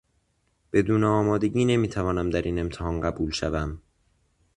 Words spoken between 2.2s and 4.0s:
در این امتحان قبول شوم.